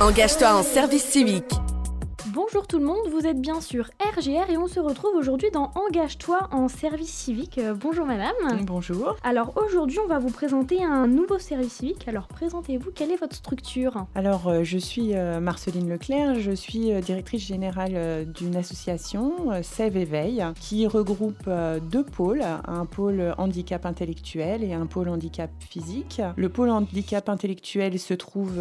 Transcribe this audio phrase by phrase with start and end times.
[0.00, 1.59] Engage-toi en service civique.
[2.42, 5.72] Bonjour tout le monde, vous êtes bien sûr RGR et on se retrouve aujourd'hui dans
[5.74, 7.58] Engage-toi en service civique.
[7.58, 8.32] Euh, bonjour madame.
[8.62, 9.14] Bonjour.
[9.22, 12.08] Alors aujourd'hui on va vous présenter un nouveau service civique.
[12.08, 14.06] Alors présentez-vous, quelle est votre structure?
[14.14, 20.42] Alors euh, je suis euh, Marceline Leclerc, je suis directrice générale d'une association, Sève Éveil,
[20.60, 21.50] qui regroupe
[21.90, 26.22] deux pôles, un pôle handicap intellectuel et un pôle handicap physique.
[26.36, 28.58] Le pôle handicap intellectuel se trouve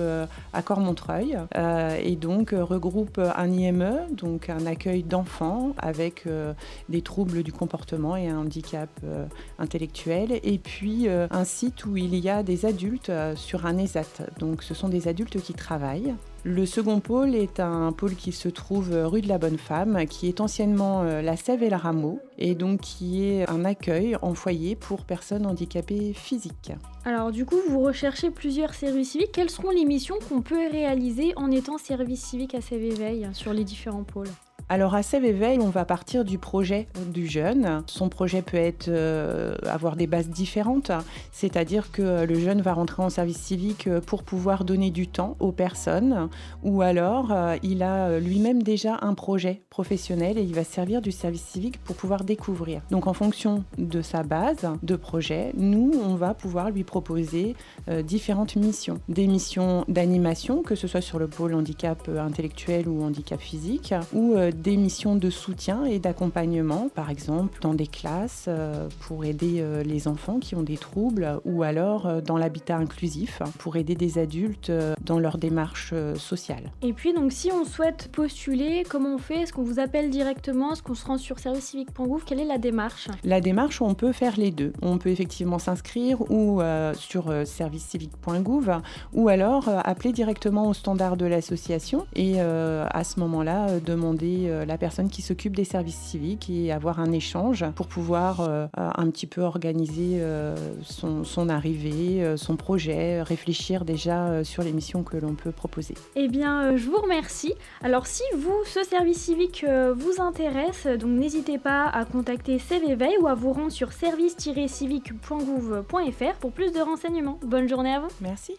[0.51, 6.53] à Cormontreuil et donc regroupe un IME, donc un accueil d'enfants avec euh,
[6.89, 9.25] des troubles du comportement et un handicap euh,
[9.57, 14.27] intellectuel, et puis euh, un site où il y a des adultes sur un ESAT.
[14.39, 16.15] Donc ce sont des adultes qui travaillent.
[16.45, 20.27] Le second pôle est un pôle qui se trouve rue de la Bonne Femme, qui
[20.27, 24.75] est anciennement la Sève et le Rameau, et donc qui est un accueil en foyer
[24.75, 26.71] pour personnes handicapées physiques.
[27.03, 29.33] Alors du coup, vous recherchez plusieurs services civiques.
[29.33, 33.53] Quelles seront les missions qu'on peut réaliser en étant service civique à Sève Éveil sur
[33.53, 34.29] les différents pôles?
[34.71, 37.81] Alors à Sève Éveil, on va partir du projet du jeune.
[37.87, 40.91] Son projet peut être euh, avoir des bases différentes,
[41.31, 45.35] c'est-à-dire que le jeune va rentrer en service civique euh, pour pouvoir donner du temps
[45.39, 46.29] aux personnes,
[46.61, 51.11] ou alors euh, il a lui-même déjà un projet professionnel et il va servir du
[51.11, 52.81] service civique pour pouvoir découvrir.
[52.91, 57.55] Donc en fonction de sa base de projet, nous on va pouvoir lui proposer
[58.03, 63.39] différentes missions, des missions d'animation, que ce soit sur le pôle handicap intellectuel ou handicap
[63.39, 69.23] physique, ou des missions de soutien et d'accompagnement, par exemple dans des classes euh, pour
[69.23, 73.77] aider euh, les enfants qui ont des troubles ou alors euh, dans l'habitat inclusif pour
[73.77, 74.71] aider des adultes
[75.03, 76.71] dans leur démarche sociale.
[76.81, 79.41] Et puis donc si on souhaite postuler, comment on fait?
[79.41, 80.73] Est-ce qu'on vous appelle directement?
[80.73, 83.07] Est-ce qu'on se rend sur servicecivique.gouv Quelle est la démarche?
[83.23, 84.73] La démarche, on peut faire les deux.
[84.81, 86.61] On peut effectivement s'inscrire ou
[86.93, 88.81] sur servicecivique.gouv
[89.13, 94.77] ou alors appeler directement au standard de l'association et à ce moment-là demander euh, la
[94.77, 99.27] personne qui s'occupe des services civiques et avoir un échange pour pouvoir euh, un petit
[99.27, 105.51] peu organiser euh, son, arrivée, son projet, réfléchir déjà sur les missions que l'on peut
[105.51, 105.93] proposer.
[106.15, 107.53] Eh bien, je vous remercie.
[107.81, 109.65] Alors, si vous, ce service civique
[109.95, 116.51] vous intéresse, donc n'hésitez pas à contacter CVVeille ou à vous rendre sur service-civique.gouv.fr pour
[116.51, 117.39] plus de renseignements.
[117.43, 118.09] Bonne journée à vous.
[118.21, 118.55] Merci.